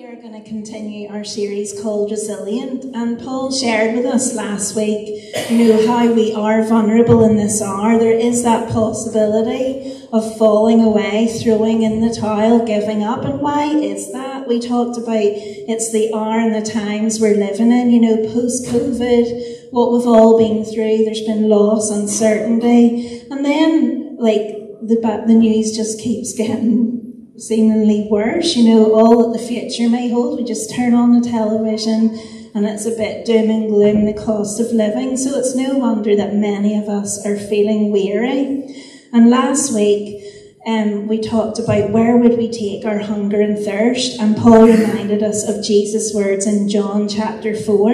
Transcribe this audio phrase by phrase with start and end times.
[0.00, 2.84] we are going to continue our series called Resilient.
[2.96, 7.60] And Paul shared with us last week, you know, how we are vulnerable in this
[7.60, 7.98] hour.
[7.98, 13.26] There is that possibility of falling away, throwing in the towel, giving up.
[13.26, 14.48] And why is that?
[14.48, 18.68] We talked about it's the hour and the times we're living in, you know, post
[18.68, 21.04] COVID, what we've all been through.
[21.04, 23.20] There's been loss, uncertainty.
[23.30, 26.99] And then, like, the, the news just keeps getting
[27.40, 30.38] seemingly worse, you know, all that the future may hold.
[30.38, 32.18] We just turn on the television
[32.54, 35.16] and it's a bit doom and gloom, the cost of living.
[35.16, 38.84] So it's no wonder that many of us are feeling weary.
[39.12, 40.22] And last week,
[40.66, 45.22] um, we talked about where would we take our hunger and thirst, and Paul reminded
[45.22, 47.90] us of Jesus' words in John chapter 4.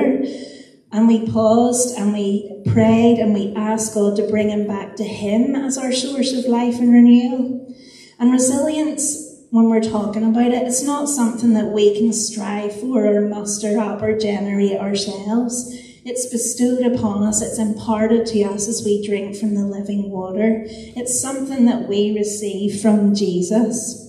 [0.90, 5.04] And we paused and we prayed and we asked God to bring him back to
[5.04, 7.74] him as our source of life and renewal.
[8.18, 13.06] And resilience when we're talking about it, it's not something that we can strive for
[13.06, 15.72] or muster up or generate ourselves.
[16.04, 20.62] It's bestowed upon us, it's imparted to us as we drink from the living water.
[20.66, 24.02] It's something that we receive from Jesus.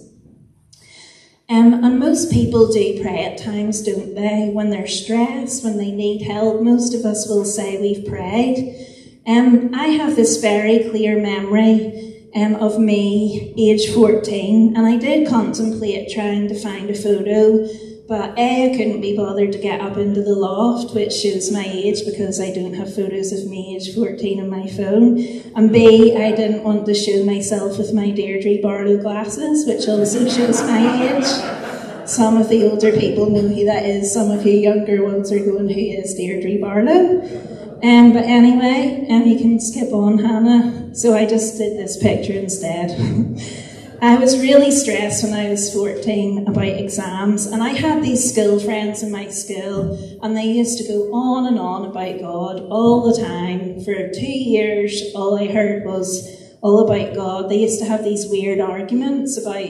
[1.49, 4.49] Um, and most people do pray at times, don't they?
[4.51, 8.85] When they're stressed, when they need help, most of us will say we've prayed.
[9.25, 15.27] Um, I have this very clear memory um, of me, age 14, and I did
[15.27, 17.67] contemplate trying to find a photo,
[18.07, 21.65] but A, I couldn't be bothered to get up into the loft, which shows my
[21.65, 25.17] age because I don't have photos of me age 14 on my phone,
[25.55, 30.29] and B, I didn't want to show myself with my Deirdre Barlow glasses, which also
[30.29, 32.07] shows my age.
[32.07, 35.39] Some of the older people know who that is, some of you younger ones are
[35.39, 37.66] going, who is Deirdre Barlow?
[37.83, 40.95] Um, but anyway, and um, you can skip on, Hannah.
[40.95, 42.91] So I just did this picture instead.
[44.01, 48.59] I was really stressed when I was 14 about exams, and I had these school
[48.59, 53.11] friends in my school, and they used to go on and on about God all
[53.11, 53.79] the time.
[53.83, 56.27] For two years, all I heard was
[56.61, 57.49] all about God.
[57.49, 59.67] They used to have these weird arguments about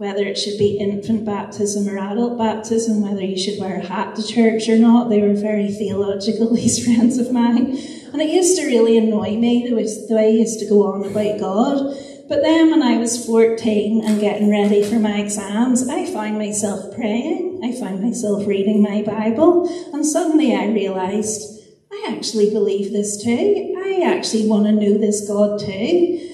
[0.00, 4.16] whether it should be infant baptism or adult baptism, whether you should wear a hat
[4.16, 5.10] to church or not.
[5.10, 7.76] They were very theological, these friends of mine.
[8.10, 10.90] And it used to really annoy me the way, the way I used to go
[10.90, 11.94] on about God.
[12.30, 16.94] But then when I was 14 and getting ready for my exams, I found myself
[16.94, 17.60] praying.
[17.62, 19.68] I found myself reading my Bible.
[19.92, 21.60] And suddenly I realized,
[21.92, 23.74] I actually believe this too.
[23.84, 26.29] I actually want to know this God too.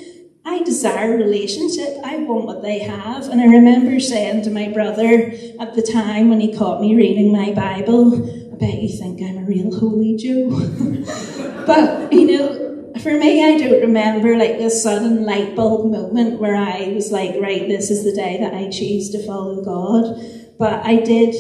[0.49, 1.97] I desire relationship.
[2.05, 3.29] I want what they have.
[3.29, 7.33] And I remember saying to my brother at the time when he caught me reading
[7.33, 8.15] my Bible,
[8.53, 10.51] I bet you think I'm a real holy Joe.
[11.67, 16.55] but, you know, for me, I don't remember like this sudden light bulb moment where
[16.55, 20.17] I was like, right, this is the day that I choose to follow God.
[20.61, 21.35] But I did.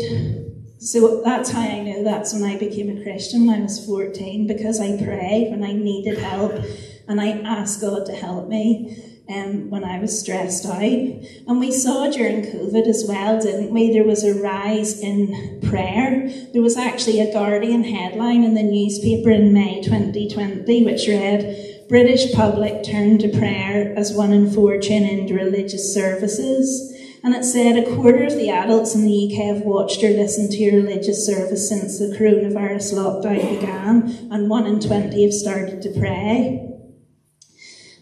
[0.81, 4.49] So that's how I know that's when I became a Christian when I was 14
[4.49, 6.61] because I prayed when I needed help
[7.09, 10.83] and I asked God to help me um, when I was stressed out.
[10.83, 13.93] And we saw during COVID as well, didn't we?
[13.93, 16.29] There was a rise in prayer.
[16.53, 22.33] There was actually a Guardian headline in the newspaper in May 2020 which read, British
[22.33, 26.93] public turn to prayer as one in four tune into religious services.
[27.23, 30.51] And it said a quarter of the adults in the UK have watched or listened
[30.53, 35.83] to a religious service since the coronavirus lockdown began, and one in 20 have started
[35.83, 36.66] to pray.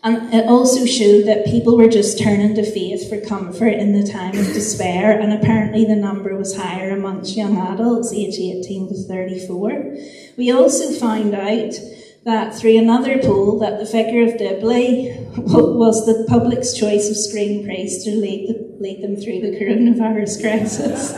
[0.05, 4.07] And it also showed that people were just turning to faith for comfort in the
[4.07, 9.03] time of despair, and apparently the number was higher amongst young adults aged 18 to
[9.09, 9.97] 34.
[10.37, 11.73] We also found out
[12.25, 17.65] that through another poll that the Vicar of Dibley was the public's choice of screen
[17.65, 21.13] priest to lead, the, lead them through the coronavirus crisis.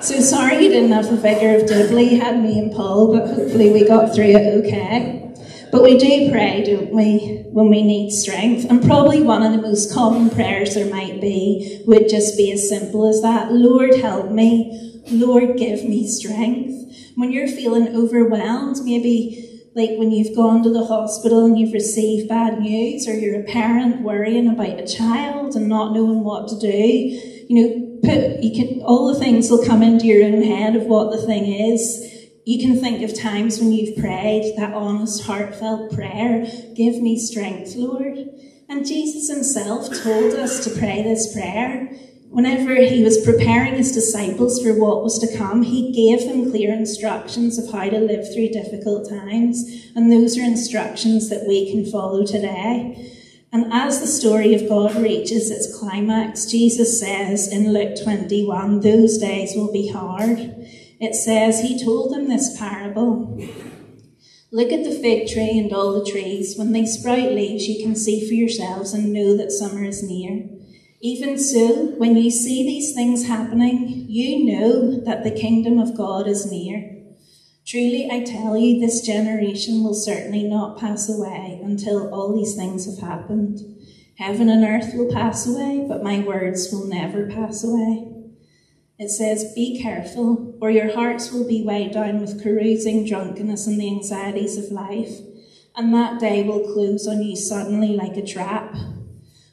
[0.00, 3.70] So sorry you didn't have the Vicar of Dibley, had me and Paul, but hopefully
[3.70, 5.33] we got through it okay.
[5.74, 8.64] But we do pray, don't we, when we need strength.
[8.70, 12.68] And probably one of the most common prayers there might be would just be as
[12.68, 15.02] simple as that Lord, help me.
[15.10, 17.10] Lord, give me strength.
[17.16, 22.28] When you're feeling overwhelmed, maybe like when you've gone to the hospital and you've received
[22.28, 26.58] bad news, or you're a parent worrying about a child and not knowing what to
[26.60, 30.76] do, you know, put, you can, all the things will come into your own head
[30.76, 32.13] of what the thing is
[32.44, 37.74] you can think of times when you've prayed that honest, heartfelt prayer, give me strength,
[37.74, 38.18] Lord.
[38.68, 41.90] And Jesus himself told us to pray this prayer.
[42.28, 46.74] Whenever he was preparing his disciples for what was to come, he gave them clear
[46.74, 49.92] instructions of how to live through difficult times.
[49.94, 53.12] And those are instructions that we can follow today.
[53.52, 59.16] And as the story of God reaches its climax, Jesus says in Luke 21, those
[59.16, 60.63] days will be hard.
[61.00, 63.38] It says, He told them this parable.
[64.50, 66.56] Look at the fig tree and all the trees.
[66.56, 70.48] When they sprout leaves, you can see for yourselves and know that summer is near.
[71.00, 76.28] Even so, when you see these things happening, you know that the kingdom of God
[76.28, 76.94] is near.
[77.66, 82.86] Truly, I tell you, this generation will certainly not pass away until all these things
[82.86, 83.60] have happened.
[84.18, 88.13] Heaven and earth will pass away, but my words will never pass away.
[88.98, 93.80] It says, Be careful, or your hearts will be weighed down with carousing, drunkenness, and
[93.80, 95.18] the anxieties of life,
[95.76, 98.76] and that day will close on you suddenly like a trap.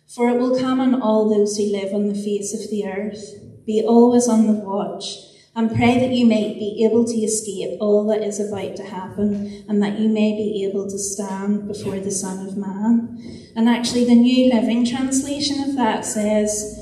[0.07, 3.65] For it will come on all those who live on the face of the earth.
[3.65, 5.15] Be always on the watch
[5.55, 9.65] and pray that you may be able to escape all that is about to happen
[9.67, 13.17] and that you may be able to stand before the Son of Man.
[13.55, 16.80] And actually, the New Living Translation of that says,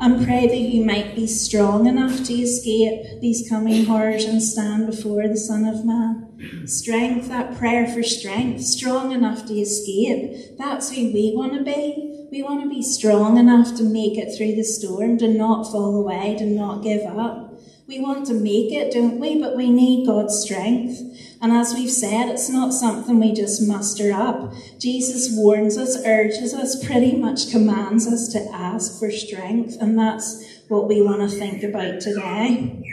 [0.00, 4.86] and pray that you might be strong enough to escape these coming horrors and stand
[4.86, 6.66] before the Son of Man.
[6.66, 10.56] Strength, that prayer for strength, strong enough to escape.
[10.56, 12.28] That's who we want to be.
[12.30, 15.96] We want to be strong enough to make it through the storm, to not fall
[15.96, 17.47] away, to not give up.
[17.88, 19.40] We want to make it, don't we?
[19.40, 21.00] But we need God's strength.
[21.40, 24.52] And as we've said, it's not something we just muster up.
[24.78, 29.78] Jesus warns us, urges us, pretty much commands us to ask for strength.
[29.80, 32.84] And that's what we want to think about today.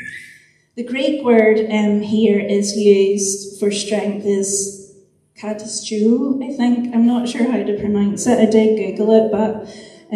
[0.76, 4.96] The Greek word um, here is used for strength is
[5.38, 6.96] katastu, I think.
[6.96, 8.40] I'm not sure how to pronounce it.
[8.40, 9.66] I did Google it, but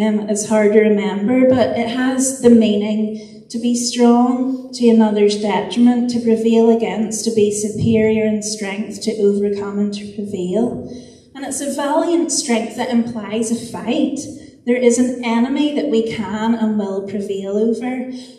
[0.02, 1.50] um, it's hard to remember.
[1.50, 7.34] But it has the meaning to be strong to another's detriment, to prevail against, to
[7.34, 10.88] be superior in strength, to overcome and to prevail.
[11.34, 14.20] And it's a valiant strength that implies a fight.
[14.66, 17.86] There is an enemy that we can and will prevail over.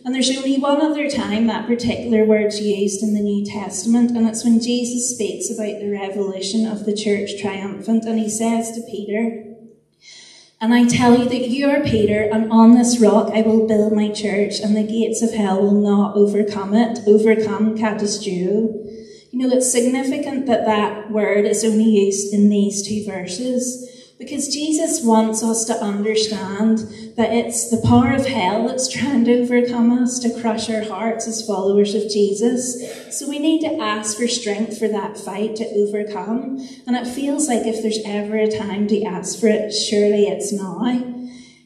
[0.06, 4.28] And there's only one other time that particular word's used in the New Testament, and
[4.28, 8.82] it's when Jesus speaks about the revolution of the church triumphant, and he says to
[8.90, 9.51] Peter,
[10.62, 13.94] and I tell you that you are Peter, and on this rock I will build
[13.94, 17.00] my church, and the gates of hell will not overcome it.
[17.08, 18.70] Overcome katastu.
[19.32, 24.54] You know, it's significant that that word is only used in these two verses because
[24.54, 26.82] Jesus wants us to understand
[27.18, 31.28] that it's the power of hell that's trying to overcome us, to crush our hearts
[31.28, 33.18] as followers of Jesus.
[33.18, 36.68] So we need to ask for strength for that fight to overcome.
[36.88, 40.54] And it feels like if there's ever a time to ask for it, surely it's
[40.54, 40.82] now.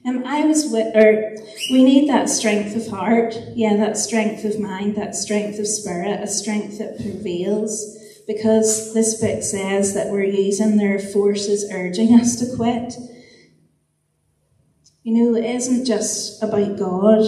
[0.06, 1.36] Um, I was with, or
[1.72, 6.22] we need that strength of heart, yeah, that strength of mind, that strength of spirit,
[6.22, 7.98] a strength that prevails
[8.28, 12.94] because this book says that we're using their forces urging us to quit.
[15.06, 17.20] You know, it isn't just about God,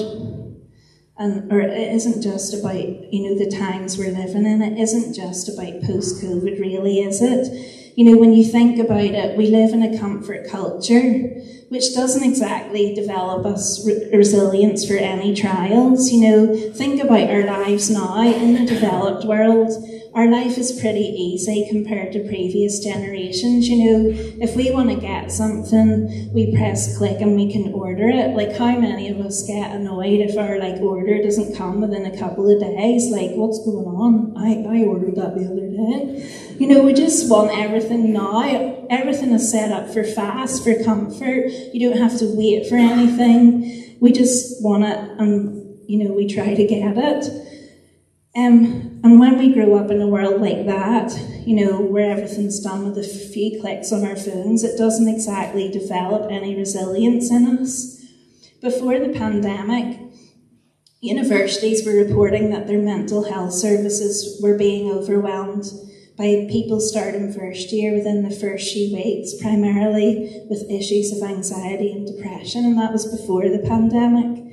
[1.16, 4.64] and or it isn't just about you know the times we're living in.
[4.64, 7.94] It isn't just about post COVID, really, is it?
[7.96, 11.20] You know, when you think about it, we live in a comfort culture
[11.70, 16.12] which doesn't exactly develop us re- resilience for any trials.
[16.12, 19.72] You know, think about our lives now in the developed world
[20.18, 23.70] our life is pretty easy compared to previous generations.
[23.70, 28.10] You know, if we want to get something, we press click and we can order
[28.10, 28.36] it.
[28.36, 32.18] Like, how many of us get annoyed if our like order doesn't come within a
[32.18, 33.12] couple of days?
[33.12, 34.34] Like, what's going on?
[34.36, 36.56] I, I ordered that the other day.
[36.58, 38.88] You know, we just want everything now.
[38.90, 41.52] Everything is set up for fast, for comfort.
[41.74, 43.96] You don't have to wait for anything.
[44.02, 47.47] We just want it and, you know, we try to get it.
[48.38, 51.12] Um, and when we grow up in a world like that,
[51.44, 55.72] you know, where everything's done with a few clicks on our phones, it doesn't exactly
[55.72, 58.06] develop any resilience in us.
[58.62, 60.00] Before the pandemic,
[61.02, 65.66] universities were reporting that their mental health services were being overwhelmed
[66.16, 71.92] by people starting first year within the first few weeks, primarily with issues of anxiety
[71.92, 74.47] and depression, and that was before the pandemic.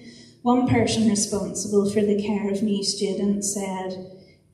[0.45, 3.97] One person responsible for the care of new students said,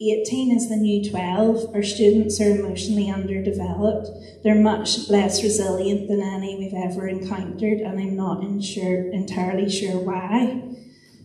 [0.00, 1.74] 18 is the new 12.
[1.74, 4.08] Our students are emotionally underdeveloped.
[4.44, 9.98] They're much less resilient than any we've ever encountered, and I'm not insure, entirely sure
[9.98, 10.62] why.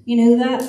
[0.06, 0.68] You know, that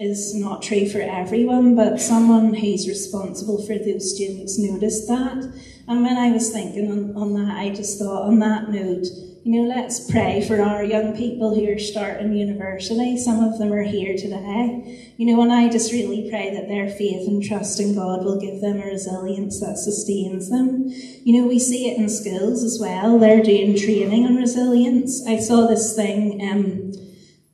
[0.00, 5.54] is not true for everyone, but someone who's responsible for those students noticed that.
[5.86, 9.06] And when I was thinking on, on that, I just thought, on that note,
[9.46, 13.16] You know, let's pray for our young people who are starting university.
[13.16, 15.14] Some of them are here today.
[15.16, 18.40] You know, and I just really pray that their faith and trust in God will
[18.40, 20.86] give them a resilience that sustains them.
[20.88, 23.20] You know, we see it in schools as well.
[23.20, 25.24] They're doing training on resilience.
[25.28, 26.90] I saw this thing, um,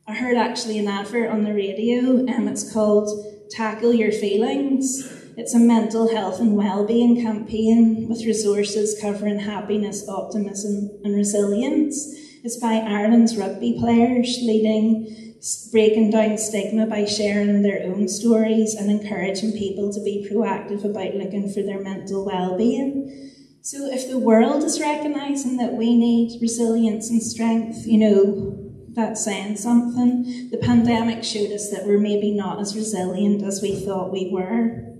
[0.07, 3.07] I heard actually an advert on the radio, and um, it's called
[3.51, 10.89] Tackle Your Feelings it's a mental health and well-being campaign with resources covering happiness, optimism
[11.03, 12.07] and resilience.
[12.43, 15.33] It's by Ireland's rugby players leading
[15.71, 21.15] breaking down stigma by sharing their own stories and encouraging people to be proactive about
[21.15, 23.31] looking for their mental well-being.
[23.61, 28.59] So if the world is recognizing that we need resilience and strength, you know,
[28.93, 30.49] that's saying something.
[30.49, 34.92] The pandemic showed us that we're maybe not as resilient as we thought we were.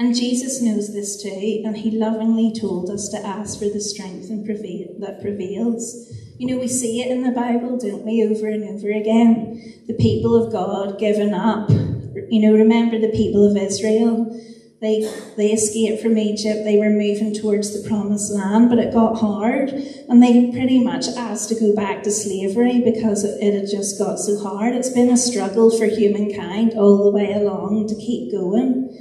[0.00, 4.30] And Jesus knows this too, and he lovingly told us to ask for the strength
[4.30, 6.12] and prevail, that prevails.
[6.38, 9.82] You know, we see it in the Bible, don't we, over and over again.
[9.88, 11.68] The people of God giving up.
[11.68, 14.40] You know, remember the people of Israel?
[14.80, 15.00] They,
[15.36, 19.70] they escaped from Egypt, they were moving towards the promised land, but it got hard,
[19.70, 24.20] and they pretty much asked to go back to slavery because it had just got
[24.20, 24.76] so hard.
[24.76, 28.94] It's been a struggle for humankind all the way along to keep going.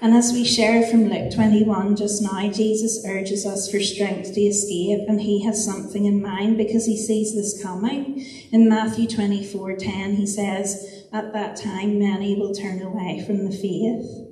[0.00, 4.40] And as we share from Luke 21 just now, Jesus urges us for strength to
[4.40, 8.24] escape, and he has something in mind because he sees this coming.
[8.52, 13.50] In Matthew 24 10, he says, At that time, many will turn away from the
[13.50, 14.28] faith.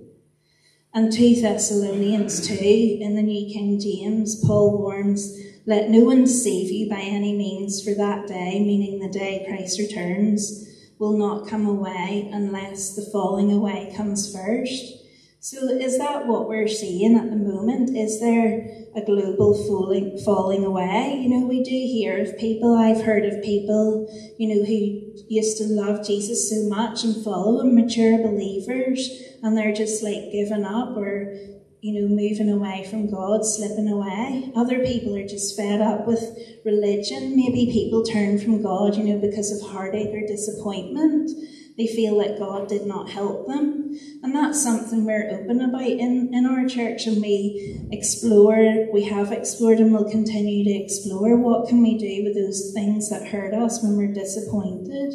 [0.95, 2.55] And 2 Thessalonians 2,
[3.01, 7.83] in the New King James, Paul warns, Let no one deceive you by any means,
[7.83, 10.65] for that day, meaning the day Christ returns,
[11.01, 15.03] will not come away unless the falling away comes first.
[15.49, 17.97] So is that what we're seeing at the moment?
[17.97, 21.21] Is there a global falling falling away?
[21.23, 25.57] You know, we do hear of people, I've heard of people, you know, who used
[25.59, 29.09] to love Jesus so much and follow him, mature believers,
[29.41, 31.33] and they're just like giving up or
[31.81, 34.51] you know, moving away from God, slipping away.
[34.57, 36.25] Other people are just fed up with
[36.65, 37.37] religion.
[37.37, 41.31] Maybe people turn from God, you know, because of heartache or disappointment.
[41.77, 43.99] They feel that God did not help them.
[44.23, 49.31] And that's something we're open about in, in our church and we explore, we have
[49.31, 53.53] explored and will continue to explore what can we do with those things that hurt
[53.53, 55.15] us when we're disappointed.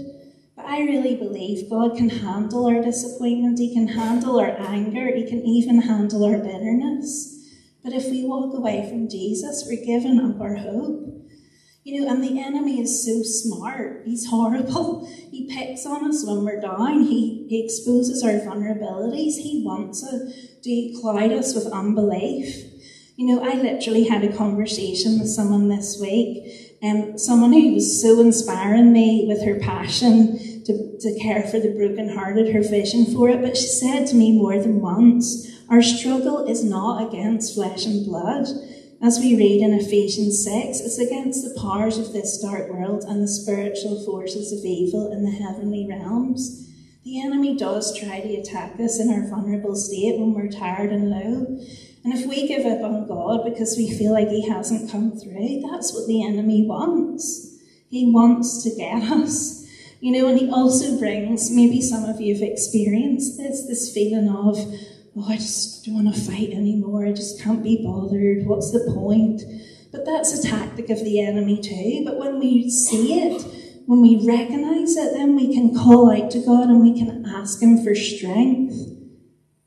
[0.56, 5.28] But I really believe God can handle our disappointment, He can handle our anger, He
[5.28, 7.40] can even handle our bitterness.
[7.84, 11.21] But if we walk away from Jesus, we're giving up our hope.
[11.84, 14.04] You know, and the enemy is so smart.
[14.06, 15.08] He's horrible.
[15.32, 17.04] He picks on us when we're down.
[17.04, 19.38] He, he exposes our vulnerabilities.
[19.38, 22.56] He wants to cloud us with unbelief.
[23.16, 28.02] You know, I literally had a conversation with someone this week, um, someone who was
[28.02, 33.30] so inspiring me with her passion to, to care for the brokenhearted, her vision for
[33.30, 33.42] it.
[33.42, 38.06] But she said to me more than once, our struggle is not against flesh and
[38.06, 38.48] blood.
[39.04, 43.24] As we read in Ephesians 6, it's against the powers of this dark world and
[43.24, 46.70] the spiritual forces of evil in the heavenly realms.
[47.04, 51.10] The enemy does try to attack us in our vulnerable state when we're tired and
[51.10, 51.48] low.
[52.04, 55.64] And if we give up on God because we feel like He hasn't come through,
[55.72, 57.58] that's what the enemy wants.
[57.90, 59.68] He wants to get us.
[60.00, 64.30] You know, and He also brings, maybe some of you have experienced this, this feeling
[64.30, 64.58] of,
[65.16, 67.06] oh, I just don't want to fight anymore.
[67.06, 68.46] I just can't be bothered.
[68.46, 69.42] What's the point?
[69.92, 72.04] But that's a tactic of the enemy too.
[72.06, 73.44] But when we see it,
[73.86, 77.62] when we recognize it, then we can call out to God and we can ask
[77.62, 78.74] Him for strength.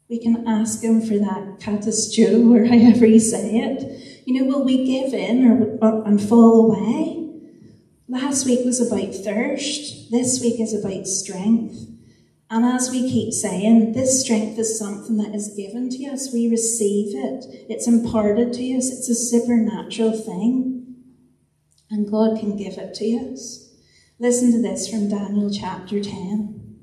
[0.08, 4.22] We can ask Him for that katastu, or however you say it.
[4.26, 7.20] You know, will we give in or, or and fall away?
[8.08, 10.10] Last week was about thirst.
[10.10, 11.93] This week is about strength.
[12.50, 16.32] And as we keep saying, this strength is something that is given to us.
[16.32, 17.66] We receive it.
[17.68, 18.90] It's imparted to us.
[18.90, 20.96] It's a supernatural thing.
[21.90, 23.72] And God can give it to us.
[24.18, 26.78] Listen to this from Daniel chapter 10.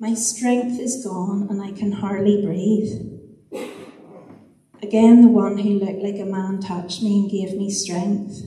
[0.00, 3.18] My strength is gone and I can hardly breathe.
[4.82, 8.42] Again, the one who looked like a man touched me and gave me strength.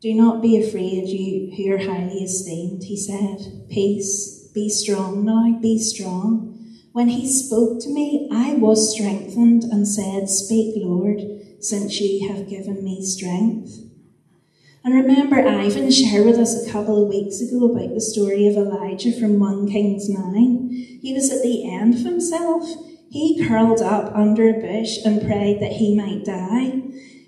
[0.00, 3.66] Do not be afraid, you who are highly esteemed, he said.
[3.70, 6.54] Peace be strong now, be strong.
[6.92, 11.20] When he spoke to me, I was strengthened and said, Speak, Lord,
[11.58, 13.80] since you have given me strength.
[14.84, 18.54] And remember, Ivan shared with us a couple of weeks ago about the story of
[18.54, 20.68] Elijah from 1 Kings 9.
[21.02, 22.68] He was at the end of himself.
[23.10, 26.82] He curled up under a bush and prayed that he might die.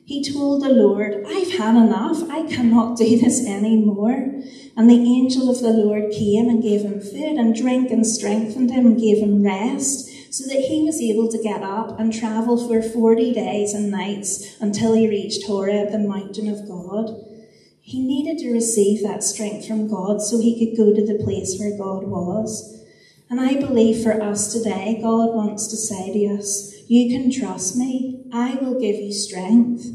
[0.06, 2.22] He told the Lord, I've had enough.
[2.30, 4.40] I cannot do this anymore.
[4.76, 8.70] And the angel of the Lord came and gave him food and drink and strengthened
[8.70, 12.56] him and gave him rest so that he was able to get up and travel
[12.56, 17.24] for 40 days and nights until he reached Horeb, the mountain of God.
[17.80, 21.58] He needed to receive that strength from God so he could go to the place
[21.58, 22.84] where God was.
[23.28, 27.76] And I believe for us today, God wants to say to us, You can trust
[27.76, 28.22] me.
[28.32, 29.86] I will give you strength.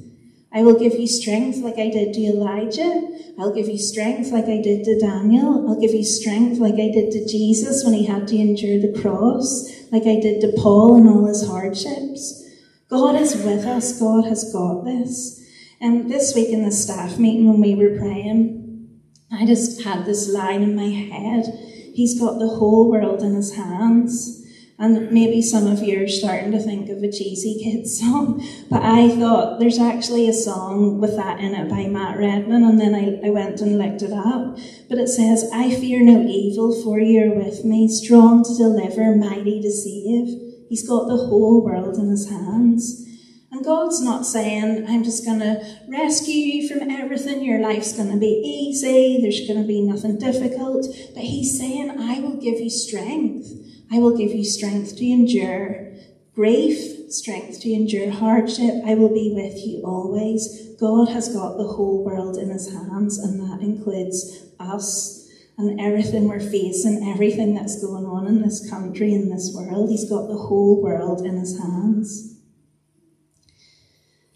[0.54, 3.08] I will give you strength like I did to Elijah.
[3.40, 5.70] I'll give you strength like I did to Daniel.
[5.70, 9.00] I'll give you strength like I did to Jesus when he had to endure the
[9.02, 12.46] cross, like I did to Paul in all his hardships.
[12.90, 13.98] God is with us.
[13.98, 15.42] God has got this.
[15.80, 20.30] And this week in the staff meeting when we were praying, I just had this
[20.30, 21.46] line in my head.
[21.94, 24.38] He's got the whole world in his hands.
[24.82, 28.82] And maybe some of you are starting to think of a cheesy kids song, but
[28.82, 32.96] I thought there's actually a song with that in it by Matt Redman, and then
[32.96, 34.58] I, I went and looked it up.
[34.90, 39.62] But it says, I fear no evil, for you're with me, strong to deliver, mighty
[39.62, 40.52] to save.
[40.68, 43.06] He's got the whole world in his hands.
[43.52, 47.44] And God's not saying, I'm just going to rescue you from everything.
[47.44, 49.20] Your life's going to be easy.
[49.22, 50.88] There's going to be nothing difficult.
[51.14, 53.52] But He's saying, I will give you strength.
[53.92, 55.92] I will give you strength to endure
[56.34, 58.74] grief, strength to endure hardship.
[58.86, 60.70] I will be with you always.
[60.80, 66.28] God has got the whole world in his hands, and that includes us and everything
[66.28, 69.90] we're facing, everything that's going on in this country, in this world.
[69.90, 72.38] He's got the whole world in his hands.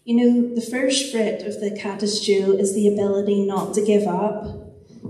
[0.06, 4.66] You know, the first fruit of the Katashu is the ability not to give up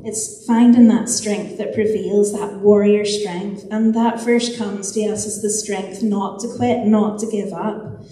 [0.06, 3.66] it's finding that strength that prevails, that warrior strength.
[3.72, 7.52] And that first comes to us as the strength not to quit, not to give
[7.52, 8.04] up.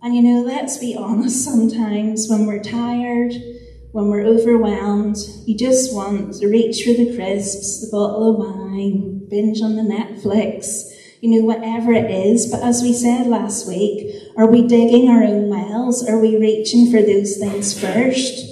[0.00, 3.32] And you know, let's be honest, sometimes when we're tired,
[3.90, 9.26] when we're overwhelmed, you just want to reach for the crisps, the bottle of wine,
[9.28, 12.46] binge on the Netflix, you know, whatever it is.
[12.46, 16.08] But as we said last week, are we digging our own wells?
[16.08, 18.46] Are we reaching for those things first?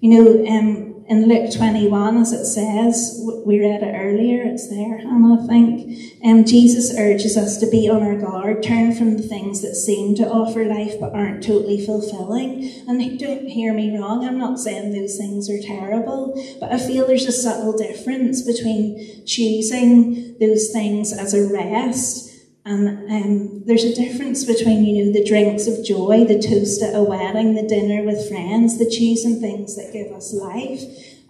[0.00, 4.98] You know, um, in Luke 21, as it says, we read it earlier, it's there,
[4.98, 6.14] Hannah, I think.
[6.24, 10.14] Um, Jesus urges us to be on our guard, turn from the things that seem
[10.16, 12.72] to offer life but aren't totally fulfilling.
[12.88, 17.06] And don't hear me wrong, I'm not saying those things are terrible, but I feel
[17.06, 22.33] there's a subtle difference between choosing those things as a rest
[22.64, 26.94] and um, there's a difference between, you know, the drinks of joy, the toast at
[26.94, 30.80] a wedding, the dinner with friends, the choosing things that give us life,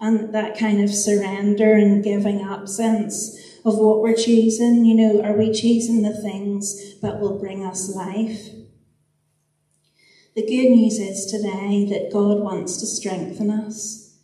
[0.00, 4.84] and that kind of surrender and giving up sense of what we're choosing.
[4.84, 8.50] You know, are we choosing the things that will bring us life?
[10.36, 14.18] The good news is today that God wants to strengthen us.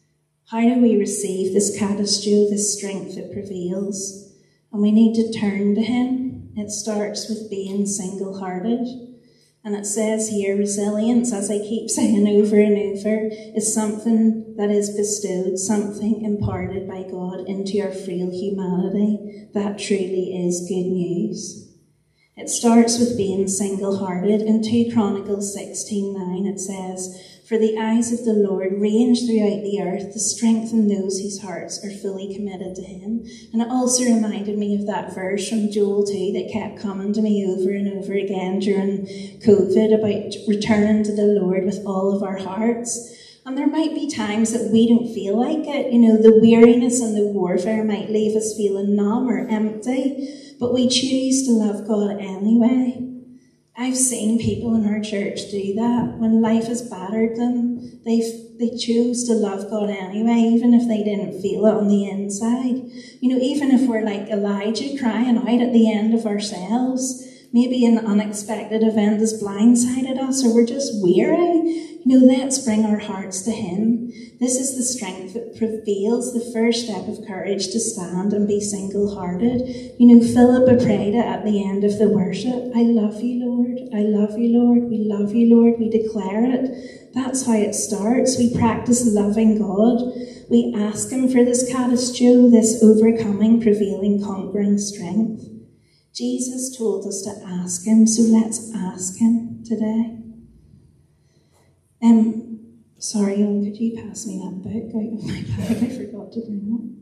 [0.50, 4.32] How do we receive this catastrophe, this strength that prevails?
[4.72, 6.19] And we need to turn to Him.
[6.60, 8.86] It starts with being single hearted.
[9.64, 14.70] And it says here, resilience, as I keep saying over and over, is something that
[14.70, 19.48] is bestowed, something imparted by God into our frail humanity.
[19.54, 21.66] That truly is good news.
[22.36, 24.40] It starts with being single hearted.
[24.40, 29.64] In 2 Chronicles 16 9, it says, for the eyes of the Lord range throughout
[29.66, 33.26] the earth to strengthen those whose hearts are fully committed to Him.
[33.52, 37.20] And it also reminded me of that verse from Joel 2 that kept coming to
[37.20, 39.04] me over and over again during
[39.42, 43.16] COVID about returning to the Lord with all of our hearts.
[43.44, 45.92] And there might be times that we don't feel like it.
[45.92, 50.72] You know, the weariness and the warfare might leave us feeling numb or empty, but
[50.72, 52.99] we choose to love God anyway.
[53.80, 56.18] I've seen people in our church do that.
[56.18, 58.20] When life has battered them, they
[58.58, 62.76] they choose to love God anyway, even if they didn't feel it on the inside.
[63.22, 67.86] You know, even if we're like Elijah crying out at the end of ourselves, maybe
[67.86, 71.89] an unexpected event has blindsided us or we're just weary.
[72.06, 74.10] Know, let's bring our hearts to Him.
[74.40, 78.58] This is the strength that prevails, the first step of courage to stand and be
[78.58, 79.68] single hearted.
[79.98, 83.78] You know, Philippa prayed it at the end of the worship I love you, Lord.
[83.92, 84.84] I love you, Lord.
[84.84, 85.78] We love you, Lord.
[85.78, 87.12] We declare it.
[87.12, 88.38] That's how it starts.
[88.38, 90.00] We practice loving God.
[90.48, 95.44] We ask Him for this catastrophe, this overcoming, prevailing, conquering strength.
[96.14, 100.19] Jesus told us to ask Him, so let's ask Him today.
[102.02, 105.82] Um, sorry, Owen, could you pass me that book my bag?
[105.82, 107.00] I forgot to bring it.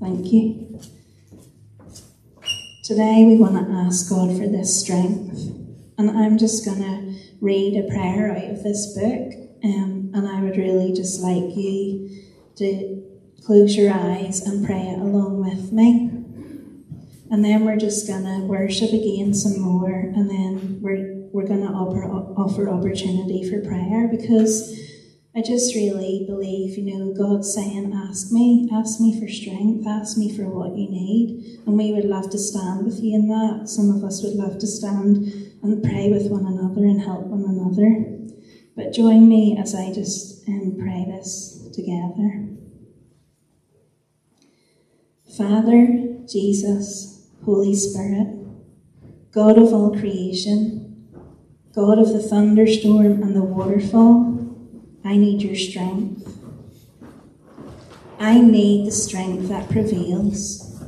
[0.00, 0.80] Thank you.
[2.82, 5.38] Today we want to ask God for this strength.
[5.96, 9.32] And I'm just going to read a prayer out of this book.
[9.62, 12.10] Um, and I would really just like you
[12.56, 13.02] to
[13.46, 16.13] close your eyes and pray it along with me.
[17.30, 20.12] And then we're just to worship again some more.
[20.14, 24.80] And then we're, we're to offer, offer opportunity for prayer because
[25.36, 30.16] I just really believe, you know, God's saying, ask me, ask me for strength, ask
[30.16, 31.60] me for what you need.
[31.66, 33.68] And we would love to stand with you in that.
[33.68, 35.26] Some of us would love to stand
[35.62, 38.14] and pray with one another and help one another.
[38.76, 42.48] But join me as I just um, pray this together.
[45.36, 47.13] Father, Jesus,
[47.44, 48.38] Holy Spirit,
[49.30, 51.06] God of all creation,
[51.74, 54.56] God of the thunderstorm and the waterfall,
[55.04, 56.26] I need your strength.
[58.18, 60.82] I need the strength that prevails.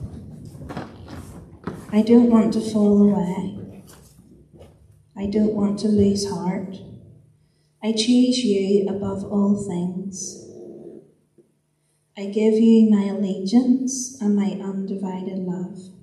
[1.92, 3.83] I don't want to fall away.
[5.14, 6.77] I don't want to lose heart.
[7.83, 10.42] I choose you above all things.
[12.16, 15.95] I give you my allegiance and my undivided love.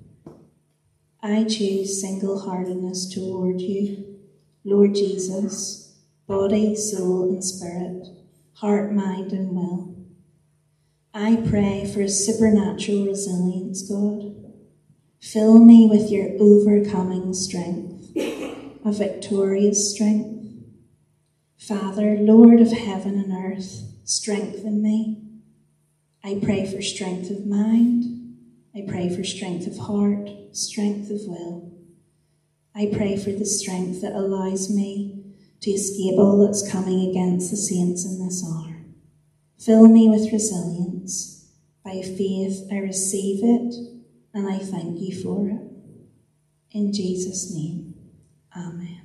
[1.26, 4.18] I choose single heartedness toward you,
[4.62, 8.08] Lord Jesus body, soul, and spirit,
[8.56, 9.94] heart, mind, and will.
[11.14, 14.34] I pray for a supernatural resilience, God.
[15.18, 20.46] Fill me with your overcoming strength, a victorious strength.
[21.58, 25.22] Father, Lord of heaven and earth, strengthen me.
[26.22, 28.13] I pray for strength of mind.
[28.76, 31.72] I pray for strength of heart, strength of will.
[32.74, 37.56] I pray for the strength that allows me to escape all that's coming against the
[37.56, 38.76] saints in this hour.
[39.58, 41.52] Fill me with resilience.
[41.84, 43.74] By faith, I receive it
[44.34, 45.62] and I thank you for it.
[46.72, 47.94] In Jesus' name,
[48.56, 49.03] Amen.